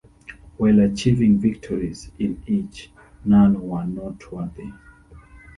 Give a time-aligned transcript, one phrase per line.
[0.57, 2.89] While achieving victories in each,
[3.23, 4.71] none were noteworthy.